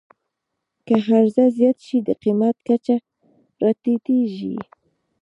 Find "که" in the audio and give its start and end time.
0.85-0.93